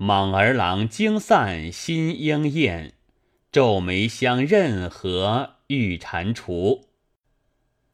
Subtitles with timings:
[0.00, 2.92] 莽儿郎惊散心应验，
[3.50, 6.84] 皱眉相任何欲蟾蜍。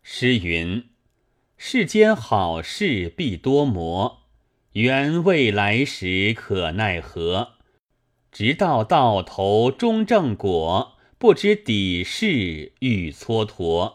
[0.03, 0.85] 诗云：
[1.57, 4.25] 世间好事必多磨，
[4.73, 7.53] 缘未来时可奈何？
[8.31, 13.95] 直到到头终正果，不知底事欲蹉跎。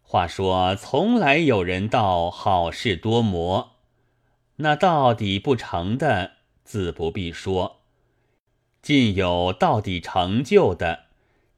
[0.00, 3.72] 话说，从来有人道好事多磨，
[4.56, 6.36] 那到底不成的，
[6.72, 7.80] 自不必说；
[8.80, 11.00] 尽有到底成就的，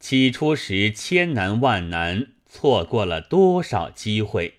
[0.00, 2.32] 起初时千难万难。
[2.48, 4.55] 错过了多少机会，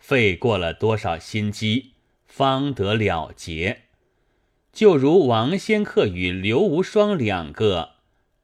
[0.00, 1.92] 费过了多少心机，
[2.26, 3.82] 方得了结。
[4.72, 7.90] 就如王仙客与刘无双两个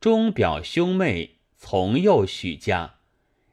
[0.00, 2.94] 钟表兄妹，从幼许嫁，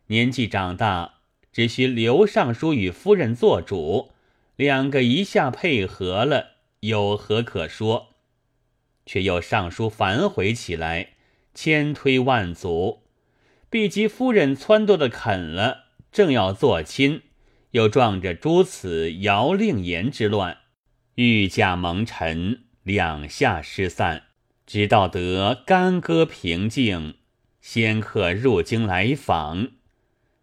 [0.05, 1.15] 年纪长大，
[1.51, 4.11] 只需刘尚书与夫人做主，
[4.55, 6.52] 两个一下配合了，
[6.83, 8.09] 有何可说？
[9.05, 11.13] 却又尚书反悔起来，
[11.53, 13.03] 千推万阻。
[13.69, 17.21] 毕及夫人撺掇的肯了，正要做亲，
[17.71, 20.57] 又撞着诸此姚令言之乱，
[21.15, 24.23] 御驾蒙尘，两下失散。
[24.65, 27.15] 直到得干戈平静，
[27.61, 29.71] 仙客入京来访，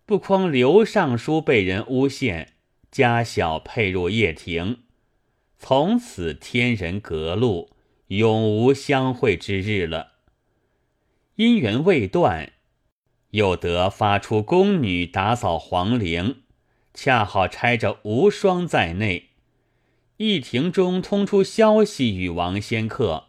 [0.06, 2.54] 不匡刘尚书被人诬陷，
[2.90, 4.78] 家小配入掖庭，
[5.62, 7.68] 从此天人隔路，
[8.08, 10.14] 永无相会之日了。
[11.36, 12.52] 姻缘未断。
[13.32, 16.42] 又得发出宫女打扫皇陵，
[16.94, 19.28] 恰好差着无双在内。
[20.16, 23.26] 一庭中通出消息与王仙客，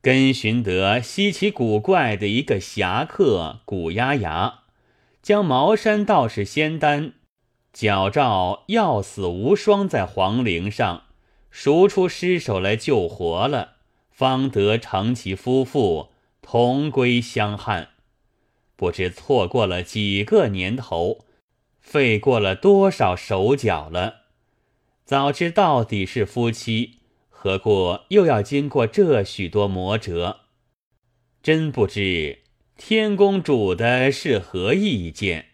[0.00, 4.60] 跟寻得稀奇古怪的一个侠客古丫牙，
[5.20, 7.14] 将茅山道士仙丹
[7.72, 11.02] 矫诏要死无双在皇陵上，
[11.50, 13.76] 赎出尸首来救活了，
[14.10, 17.90] 方得成其夫妇同归相汉。
[18.76, 21.26] 不知错过了几个年头，
[21.78, 24.22] 费过了多少手脚了。
[25.04, 30.40] 早知到底是夫妻，何故又要经过这许多磨折？
[31.42, 32.40] 真不知
[32.76, 35.46] 天公主的是何意见。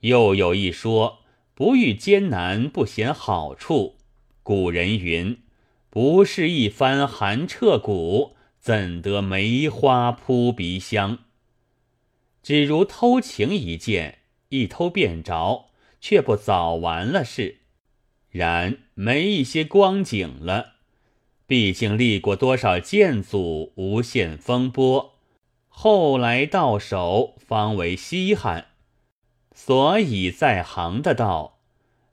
[0.00, 1.20] 又有一说，
[1.54, 3.97] 不遇艰难不嫌好处。
[4.48, 5.42] 古人云
[5.90, 11.18] ：“不是一番寒彻骨，怎得梅花扑鼻香？”
[12.42, 15.66] 只如偷情一件，一偷便着，
[16.00, 17.58] 却不早完了事。
[18.30, 20.76] 然没一些光景了，
[21.46, 25.18] 毕竟历过多少剑阻无限风波，
[25.68, 28.68] 后来到手方为稀罕。
[29.54, 31.57] 所以在行的道，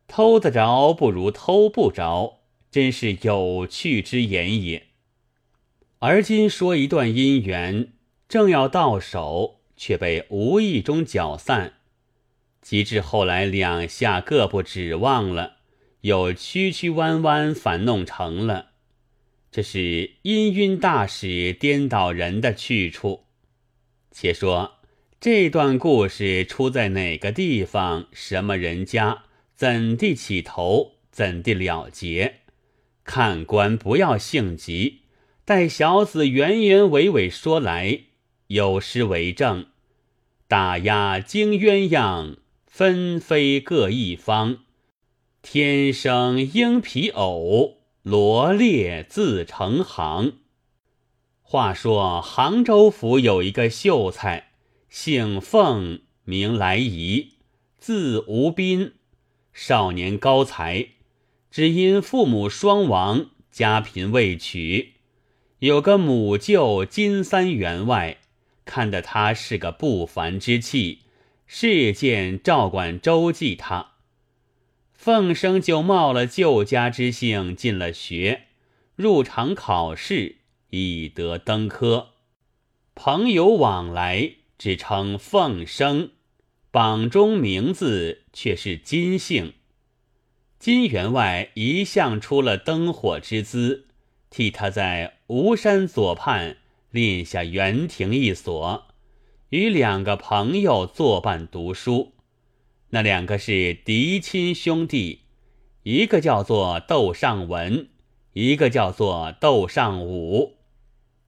[0.07, 2.39] 偷得着不如偷不着，
[2.71, 4.87] 真是有趣之言也。
[5.99, 7.93] 而今说一段姻缘，
[8.27, 9.61] 正要到手。
[9.77, 11.73] 却被无意中搅散，
[12.61, 15.57] 及至后来两下各不指望了，
[15.99, 18.69] 又曲曲弯弯反弄成了。
[19.51, 23.25] 这是氤氲大使颠倒人的去处。
[24.11, 24.75] 且说
[25.19, 32.41] 这段故事出在哪个地方，什么人家，怎地起头，怎地了结？
[33.05, 35.03] 看官不要性急，
[35.45, 38.01] 待小子原原委委说来。
[38.47, 39.67] 有诗为证：
[40.47, 44.59] 打压惊鸳鸯，纷飞各一方。
[45.41, 50.39] 天生鹰皮偶，罗列自成行。
[51.41, 54.49] 话说杭州府有一个秀才，
[54.89, 57.33] 姓凤，名来仪，
[57.77, 58.93] 字无斌，
[59.55, 60.89] 少年高才，
[61.49, 64.95] 只因父母双亡，家贫未娶，
[65.59, 68.17] 有个母舅金三员外。
[68.65, 71.03] 看得他是个不凡之气，
[71.47, 73.91] 事件照管周济他。
[74.91, 78.47] 凤生就冒了旧家之姓进了学，
[78.97, 80.39] 入场考试，
[80.71, 82.09] 以得登科。
[82.93, 86.09] 朋友往来只称凤生，
[86.75, 89.53] 榜中名字却是金姓。
[90.59, 93.87] 金员外一向出了灯火之资，
[94.29, 96.57] 替他在吴山左畔。
[96.91, 98.87] 另下园亭一所，
[99.51, 102.11] 与两个朋友作伴读书。
[102.89, 105.21] 那两个是嫡亲兄弟，
[105.83, 107.87] 一个叫做窦尚文，
[108.33, 110.57] 一个叫做窦尚武，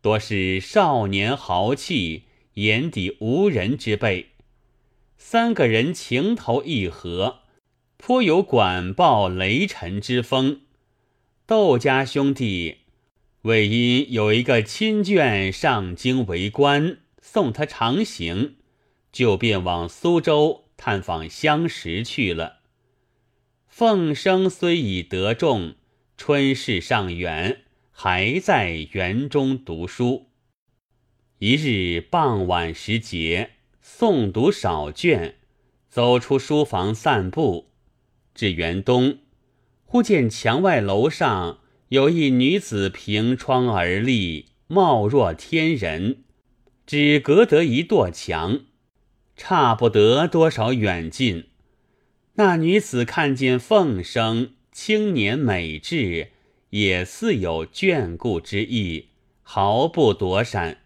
[0.02, 2.24] 多是少年豪气、
[2.56, 4.32] 眼底无人之辈。
[5.18, 7.40] 三个人情投意合，
[7.98, 10.62] 颇有管鲍雷尘之风。
[11.46, 12.78] 窦家兄弟。
[13.44, 18.56] 为因有一个亲眷上京为官，送他长行，
[19.12, 22.60] 就便往苏州探访相识去了。
[23.68, 25.76] 凤生虽已得中，
[26.18, 27.62] 春事尚远，
[27.92, 30.28] 还在园中读书。
[31.40, 33.52] 一日傍晚时节，
[33.88, 35.36] 诵读少卷，
[35.90, 37.70] 走出书房散步，
[38.36, 39.20] 至园东，
[39.86, 46.18] 忽见墙外楼上有一女子凭窗而立，貌若天人，
[46.86, 48.66] 只隔得一垛墙，
[49.36, 51.46] 差不得多少远近。
[52.34, 56.32] 那女子看见凤生青年美质，
[56.70, 59.08] 也似有眷顾之意，
[59.42, 60.82] 毫不躲闪。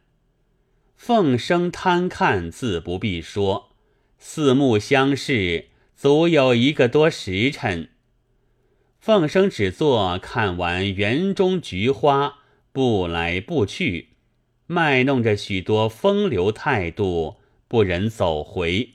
[1.03, 3.71] 凤生贪看，自不必说。
[4.19, 7.89] 四目相视，足有一个多时辰。
[8.99, 14.09] 凤生只坐看完园中菊花，不来不去，
[14.67, 17.37] 卖弄着许多风流态度，
[17.67, 18.91] 不忍走回，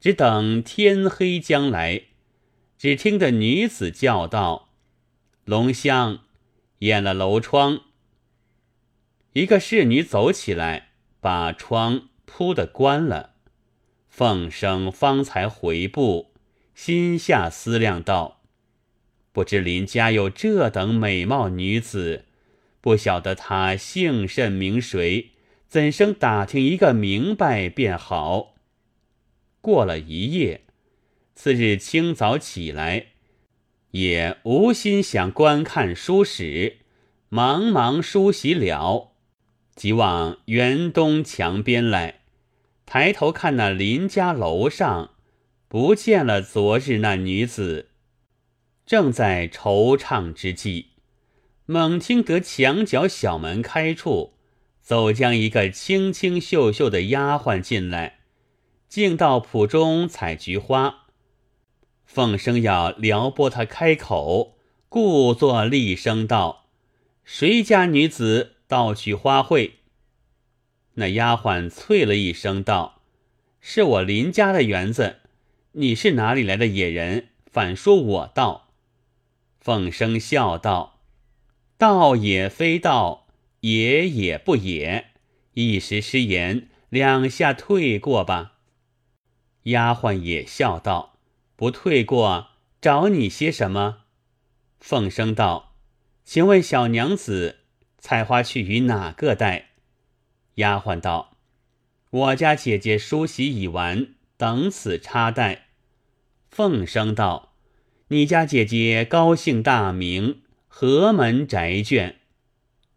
[0.00, 2.04] 只等天黑将来。
[2.78, 4.70] 只听得女子叫道
[5.44, 6.20] ：“龙香，
[6.78, 7.82] 掩了楼窗。”
[9.34, 10.87] 一个侍女走起来。
[11.20, 13.34] 把窗扑的关了，
[14.08, 16.32] 凤生方才回步，
[16.74, 18.40] 心下思量道
[19.32, 22.24] ：“不知林家有这等美貌女子，
[22.80, 25.30] 不晓得她姓甚名谁，
[25.66, 28.54] 怎生打听一个明白便好。”
[29.60, 30.62] 过了一夜，
[31.34, 33.06] 次日清早起来，
[33.90, 36.78] 也无心想观看书史，
[37.28, 39.12] 忙忙梳洗了。
[39.78, 42.22] 即往园东墙边来，
[42.84, 45.10] 抬头看那林家楼上，
[45.68, 47.90] 不见了昨日那女子。
[48.84, 50.86] 正在惆怅之际，
[51.64, 54.32] 猛听得墙角小门开处，
[54.82, 58.18] 走将一个清清秀秀的丫鬟进来，
[58.88, 61.06] 径到圃中采菊花。
[62.04, 64.56] 凤生要撩拨她开口，
[64.88, 66.66] 故作厉声道
[67.22, 69.72] ：“谁家女子？”盗取花卉，
[70.94, 73.00] 那丫鬟啐了一声道
[73.62, 75.20] ：“是我林家的园子，
[75.72, 77.30] 你是哪里来的野人？
[77.50, 78.68] 反说我盗。”
[79.58, 81.00] 凤生笑道
[81.78, 83.28] ：“盗也非盗，
[83.60, 85.12] 野也不野，
[85.54, 88.58] 一时失言，两下退过吧。”
[89.64, 91.16] 丫鬟也笑道
[91.56, 92.48] ：“不退过，
[92.82, 94.00] 找你些什么？”
[94.78, 95.74] 凤生道
[96.22, 97.60] ：“请问小娘子。”
[97.98, 99.70] 采花去于哪个带？
[100.54, 101.36] 丫鬟道
[102.10, 105.68] ：“我家姐姐梳洗已完，等此插带。”
[106.50, 107.54] 凤生道
[108.08, 110.42] ：“你家姐姐高姓大名？
[110.66, 112.14] 何门宅眷？”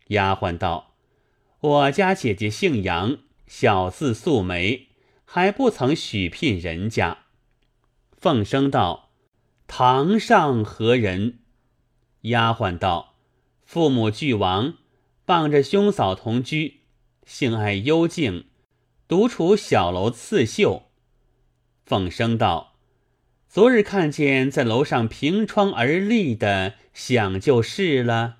[0.07, 0.95] 丫鬟道
[1.59, 3.18] ：“我家姐姐姓杨，
[3.48, 4.88] 小字素梅，
[5.25, 7.25] 还不曾许聘人家。”
[8.18, 9.09] 凤生道
[9.68, 11.39] ：“堂上何人？”
[12.21, 13.15] 丫鬟道
[13.65, 14.75] ：“父母俱亡。”
[15.26, 16.82] 傍着兄嫂同居，
[17.26, 18.46] 性爱幽静，
[19.08, 20.84] 独处小楼刺绣。
[21.86, 22.76] 凤生道
[23.48, 28.38] ：“昨日看见在楼上凭窗而立的，想就是了。”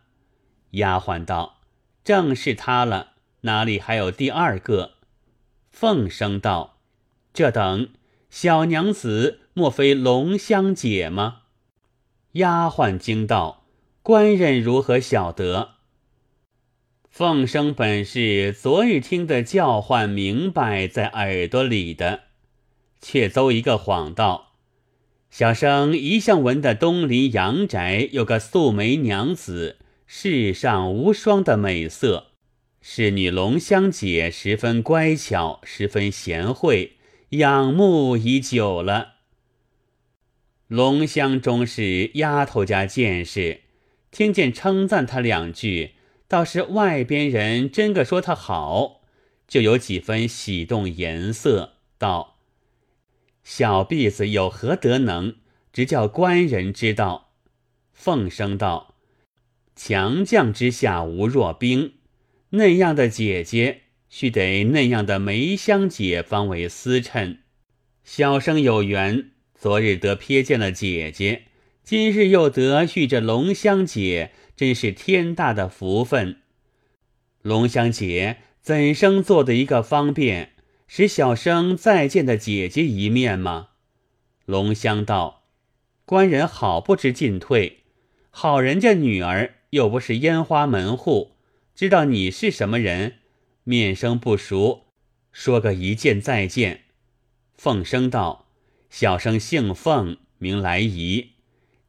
[0.72, 1.60] 丫鬟道
[2.04, 4.94] ：“正是他了，哪里还有第二个？”
[5.70, 6.80] 凤生道
[7.34, 7.90] ：“这等
[8.30, 11.44] 小娘子，莫非龙香姐吗？”
[12.34, 13.66] 丫鬟惊道
[14.02, 15.76] ：“官人如何晓得？”
[17.12, 22.22] 凤生本是昨日听的叫唤明白在耳朵里的，
[23.02, 24.54] 却诌一个谎道：
[25.30, 29.76] 小生一向闻的东林阳宅有个素梅娘子，
[30.08, 32.28] 世上无双的美色，
[32.82, 36.94] 是女龙香姐十分乖巧，十分贤惠，
[37.32, 39.16] 仰慕已久了。
[40.70, 43.60] 龙香终是丫头家见识，
[44.12, 45.96] 听见称赞他两句。
[46.32, 49.02] 倒是外边人真个说他好，
[49.50, 52.38] 就有几分喜动颜色，道
[53.44, 55.36] ：“小婢子有何德能，
[55.74, 57.34] 直叫官人知道。”
[57.92, 58.96] 凤声道
[59.76, 61.96] ：“强将之下无弱兵，
[62.52, 67.40] 那样的姐姐，须得那样的梅香姐方为私称。
[68.06, 71.42] 小生有缘，昨日得瞥见了姐姐，
[71.84, 76.38] 今日又得遇着龙香姐。”真是天大的福分，
[77.42, 80.52] 龙香姐怎生做的一个方便，
[80.88, 83.70] 使小生再见的姐姐一面吗？
[84.46, 85.46] 龙香道
[86.06, 87.80] ：“官人好不知进退，
[88.30, 91.32] 好人家女儿又不是烟花门户，
[91.74, 93.16] 知道你是什么人，
[93.64, 94.86] 面生不熟，
[95.32, 96.82] 说个一见再见。”
[97.58, 98.46] 凤生道
[98.92, 101.30] ：“小生姓凤，名来仪，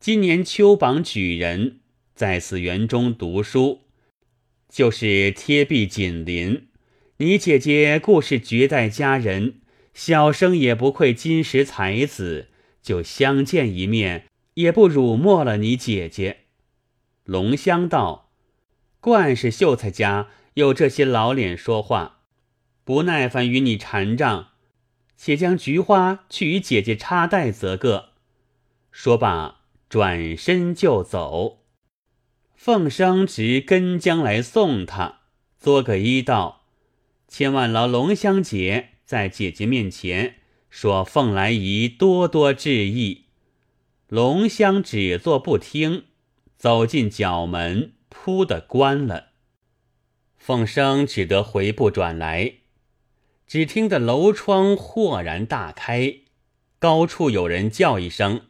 [0.00, 1.80] 今年秋榜举人，
[2.14, 3.82] 在此园中读书，
[4.68, 6.68] 就是贴壁紧邻。
[7.18, 9.60] 你姐姐固是绝代佳人，
[9.94, 12.48] 小生也不愧金石才子，
[12.82, 16.38] 就相见一面，也不辱没了你姐姐。”
[17.24, 18.30] 龙香道。
[19.00, 22.20] 惯是秀才家有这些老脸说话，
[22.84, 24.50] 不耐烦与你缠账，
[25.16, 28.10] 且将菊花去与姐姐插袋则个。
[28.92, 31.61] 说罢，转身就走。
[32.64, 35.22] 凤生直跟将来送他，
[35.58, 36.66] 作个揖道
[37.26, 40.36] ：“千万劳龙香姐在姐姐面前
[40.70, 43.24] 说凤来仪多多致意。”
[44.06, 46.04] 龙香只做不听，
[46.56, 47.94] 走进角门。
[48.08, 49.30] 扑的关了，
[50.36, 52.58] 凤生只得回步转来，
[53.44, 56.18] 只听得楼窗豁然大开，
[56.78, 58.42] 高处有人叫一声：“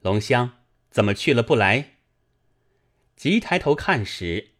[0.00, 0.52] 龙香，
[0.90, 1.89] 怎么去了不来？”
[3.20, 4.52] 急抬头看时，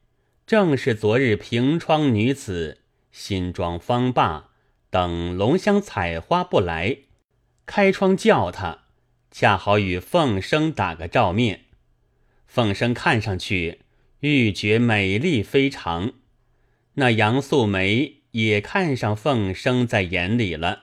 [0.46, 4.50] 正是昨日平窗女子新妆方罢，
[4.90, 6.98] 等龙香采花不来，
[7.64, 8.80] 开窗叫他，
[9.30, 11.62] 恰好与凤生打个照面。
[12.46, 13.80] 凤生看上去。
[14.18, 16.12] 欲觉美丽非常，
[16.96, 20.82] 那杨素梅也看上凤生在眼里了，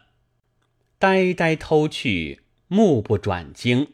[0.98, 3.90] 呆呆偷去，目不转睛。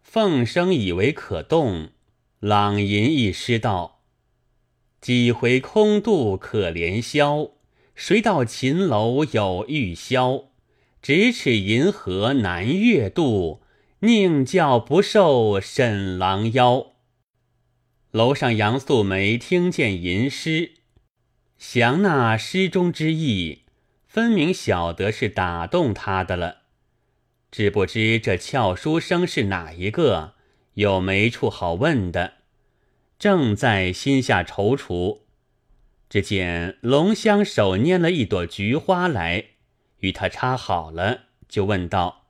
[0.00, 1.90] 凤生以为可动，
[2.46, 4.02] 朗吟一诗道
[5.00, 7.52] ：“几回空渡可怜宵，
[7.94, 10.48] 谁道秦楼有玉箫？
[11.02, 13.62] 咫尺银河难越渡，
[14.00, 16.92] 宁教不受沈郎邀。”
[18.12, 20.72] 楼上杨素梅听见吟诗，
[21.56, 23.62] 想那诗中之意，
[24.06, 26.58] 分明晓得是打动他的了。
[27.50, 30.33] 只不知这俏书生是哪一个，
[30.74, 32.34] 有没处好问的，
[33.18, 35.20] 正在心下踌躇。
[36.08, 39.44] 只见龙香手拈了一朵菊花来，
[39.98, 42.26] 与他插好了，就问道：“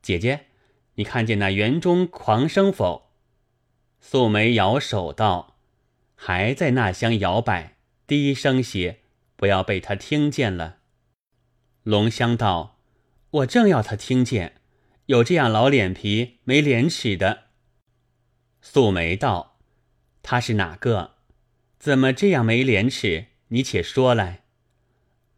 [0.00, 0.46] 姐姐，
[0.94, 3.10] 你看见那园中狂生否？”
[4.00, 5.56] 素梅摇手道
[6.14, 7.76] ：“还在那厢摇摆，
[8.06, 9.00] 低声些，
[9.36, 10.76] 不要被他听见了。”
[11.82, 12.78] 龙香道
[13.30, 14.54] ：“我正要他听见，
[15.06, 17.44] 有这样老脸皮、没廉耻的。”
[18.60, 19.56] 素梅道
[20.22, 21.12] ：“他是哪个？
[21.78, 23.26] 怎么这样没廉耻？
[23.48, 24.42] 你且说来。”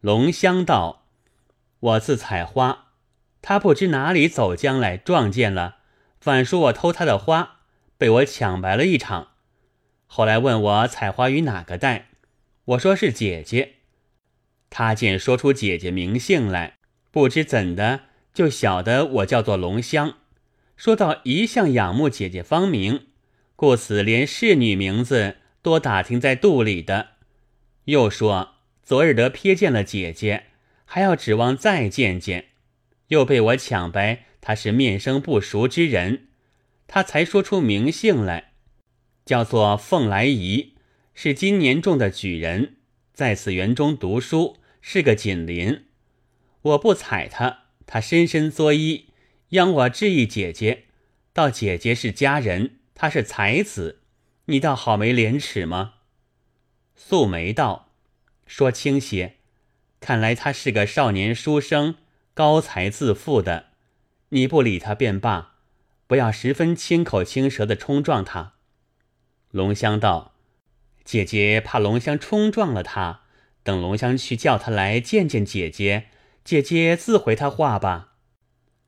[0.01, 1.05] 龙香道
[1.79, 2.93] ：“我自采花，
[3.41, 5.77] 他不知哪里走将来撞见了，
[6.19, 7.57] 反说我偷他的花。”
[8.01, 9.33] 被我抢白了一场，
[10.07, 12.07] 后来问我采花于哪个带，
[12.65, 13.73] 我说是姐姐。
[14.71, 16.79] 他见说出姐姐名姓来，
[17.11, 20.15] 不知怎的就晓得我叫做龙香，
[20.75, 23.09] 说到一向仰慕姐姐芳名，
[23.61, 27.09] 故此连侍女名字多打听在肚里的。
[27.83, 30.45] 又说昨日得瞥见了姐姐，
[30.83, 32.45] 还要指望再见见，
[33.09, 36.29] 又被我抢白，他是面生不熟之人。
[36.87, 38.53] 他才说出名姓来，
[39.25, 40.73] 叫做凤来仪，
[41.13, 42.77] 是今年中的举人，
[43.13, 45.83] 在此园中读书，是个锦邻。
[46.63, 49.03] 我不睬他，他深深作揖，
[49.49, 50.85] 央我致意姐姐。
[51.31, 54.01] 道姐姐是佳人，他是才子，
[54.45, 55.95] 你倒好没廉耻吗？
[56.93, 57.89] 素梅道
[58.45, 59.37] ：“说轻些，
[59.99, 61.95] 看来他是个少年书生，
[62.35, 63.69] 高才自负的，
[64.29, 65.55] 你不理他便罢。”
[66.05, 68.53] 不要十分轻口轻舌的冲撞他。
[69.49, 70.35] 龙香道
[71.03, 73.21] ：“姐姐怕龙香冲撞了他，
[73.63, 76.09] 等龙香去叫他来见见姐姐，
[76.43, 78.13] 姐姐自回他话吧。”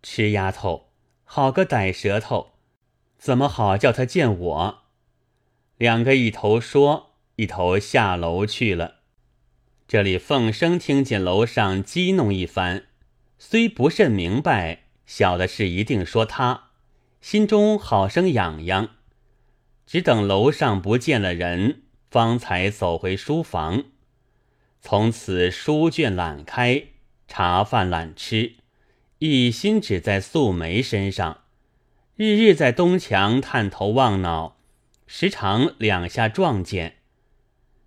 [0.03, 0.91] 吃丫头，
[1.24, 2.52] 好个歹舌头，
[3.24, 4.80] 怎么好叫他见我？
[5.77, 8.96] 两个一头说，一头下楼去了。
[9.88, 12.88] 这里凤生听见楼上激弄一番，
[13.39, 16.72] 虽不甚明白，晓得是一定说他。
[17.22, 18.89] 心中好生痒痒，
[19.88, 23.86] 只等楼上不见了人，方才走回书房。
[24.82, 26.88] 从此书卷懒开，
[27.30, 28.56] 茶饭懒吃，
[29.20, 31.42] 一心只在素梅身上，
[32.15, 34.58] 日日在东墙探头望脑，
[35.08, 36.98] 时常两下撞见。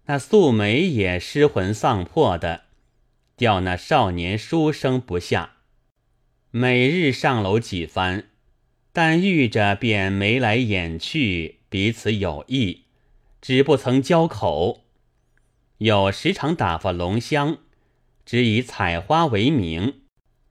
[0.06, 2.64] 那素梅也失魂丧魄的，
[3.36, 5.58] 吊那少年书生不下，
[6.50, 8.24] 每日上楼几番。
[8.92, 12.86] 但遇着便眉来眼去，彼此有意，
[13.40, 14.82] 只不曾交口。
[15.78, 17.58] 有时常打发龙香，
[18.24, 20.00] 只以采花为名，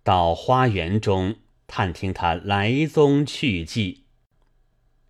[0.01, 1.35] 到花园中
[1.67, 4.03] 探听他来踪去迹。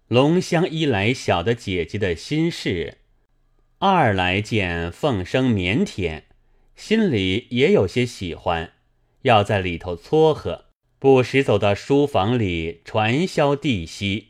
[0.07, 3.00] 龙香一来晓得姐姐的心事，
[3.79, 6.24] 二来见凤生腼腆，
[6.75, 8.74] 心里也有些喜欢，
[9.24, 10.65] 要在里头撮合，
[11.00, 14.29] 不时走到书房里传销地息，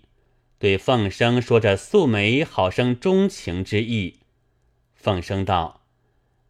[0.57, 4.19] 对凤生说着素梅好生钟情之意。
[4.93, 5.85] 凤生道：“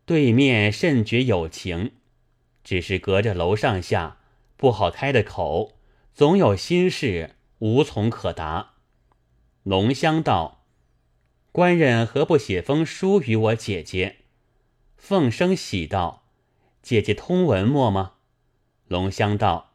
[0.06, 1.94] 对面甚觉有情，
[2.64, 4.20] 只是隔着楼上下，
[4.58, 5.78] 不好开的口，
[6.14, 8.74] 总有心事，无从可答。”
[9.64, 10.66] 龙香道
[11.52, 14.18] ：“官人何不写封书与我姐姐？”
[14.98, 16.24] 凤生喜道
[16.82, 18.14] ：“姐姐通文墨吗？”
[18.88, 19.74] 龙香道：“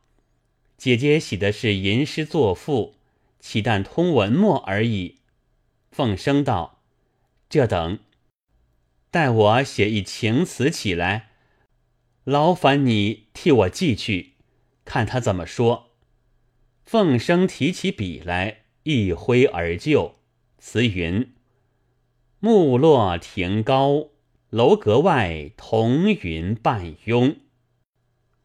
[0.78, 2.94] 姐姐喜的是吟诗作赋，
[3.40, 5.18] 岂但通文墨而已。”
[5.90, 6.82] 凤生道
[7.50, 7.98] ：“这等，
[9.10, 11.30] 待我写一情词起来，
[12.22, 14.29] 劳烦你替我寄去，
[14.90, 15.90] 看他怎么说。”
[16.82, 18.62] 凤生提起笔来。
[18.84, 20.16] 一挥而就，
[20.58, 21.34] 词云
[22.40, 24.08] ：“木落亭高，
[24.48, 27.36] 楼阁外彤云半拥。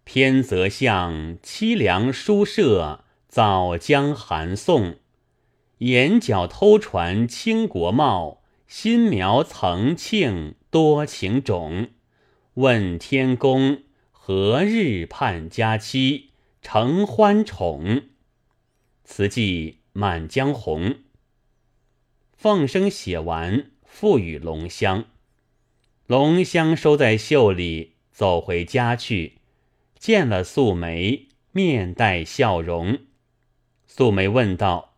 [0.04, 4.98] 天则向凄凉书舍，早将寒送。
[5.80, 11.92] 眼角偷传倾国貌，新苗曾庆多情种。
[12.56, 16.25] 问天公何日盼佳期，
[16.68, 18.06] 承欢宠？”
[19.06, 19.82] 词记。
[19.98, 20.90] 《满江红》，
[22.34, 25.06] 凤声写完，赋予龙香。
[26.06, 29.38] 龙香收在袖里，走回家去，
[29.98, 33.00] 见了素梅，面带笑容。
[33.88, 34.96] 素梅问道：“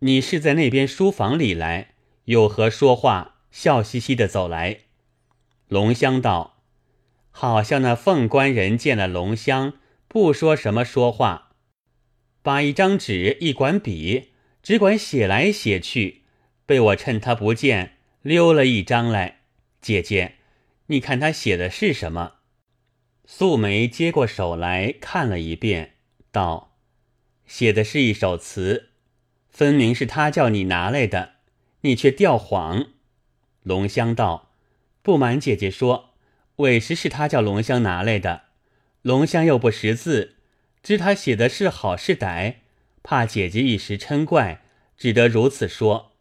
[0.00, 1.94] 你是在那边书房里来，
[2.26, 3.36] 有何说话？
[3.50, 4.80] 笑嘻嘻的走来。”
[5.68, 6.58] 龙香道
[7.32, 9.72] ：“好像那凤官人见了龙香，
[10.16, 11.50] 不说什么说话。”
[12.40, 14.30] 把一张纸一管笔，
[14.62, 16.22] 只管写来写去，
[16.64, 19.40] 被我趁他不见溜了一张来。
[19.82, 20.36] 姐姐，
[20.86, 22.36] 你看他写的是什么？
[23.26, 25.96] 素梅接过手来看了一遍，
[26.32, 26.78] 道
[27.44, 28.92] ：“写的是一首词，
[29.50, 31.34] 分明是他叫你拿来的，
[31.82, 32.86] 你却调谎。”
[33.62, 34.52] 龙香道
[35.02, 36.14] ：“不瞒姐姐说，
[36.56, 38.45] 委实是他叫龙香拿来的。
[39.06, 40.34] 龙香又不识字。”
[40.82, 42.56] 知他写的是好是歹，
[43.04, 44.62] 怕姐姐一时嗔怪，
[44.96, 46.12] 只得如此说。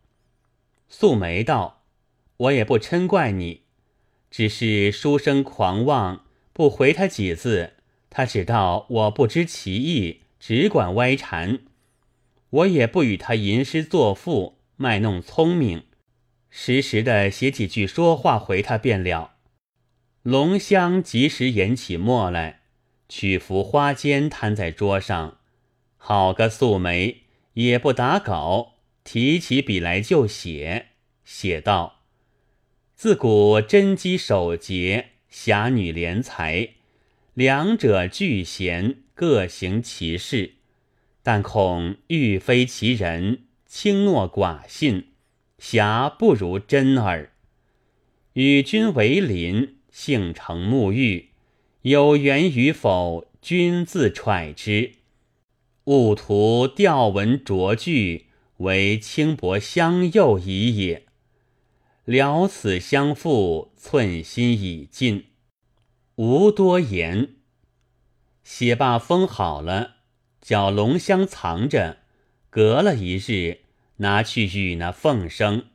[0.88, 1.84] 素梅道
[2.38, 3.62] ：“我也不嗔怪你，
[4.30, 7.74] 只是书生狂妄，不回他几字，
[8.12, 11.60] 他只道我不知其意，只管歪缠。
[12.50, 15.86] 我也不与他吟诗作赋，卖弄聪明，
[16.50, 19.34] 时时的写几句说话回他便了。”
[20.22, 22.62] 龙香及时研起墨来。
[23.08, 25.38] 取幅花笺摊在桌上，
[25.98, 30.88] 好个素梅，也不打稿，提起笔来就写。
[31.24, 32.02] 写道
[32.96, 36.70] ：“自古贞姬守节，侠女怜才，
[37.34, 40.54] 两者俱贤，各行其事。
[41.24, 45.08] 但恐欲非其人，轻诺寡信，
[45.58, 47.32] 侠不如真儿。
[48.34, 51.30] 与君为邻，性成沐浴。”
[51.86, 54.94] 有缘与否，君自揣之。
[55.84, 58.26] 勿图调文着句，
[58.58, 61.06] 为轻薄相诱已也。
[62.04, 65.26] 了此相负，寸心已尽，
[66.16, 67.36] 无多言。
[68.44, 69.98] 写罢封好了，
[70.42, 72.00] 叫龙香藏着，
[72.50, 73.60] 隔了一日，
[73.98, 75.66] 拿去与那凤生。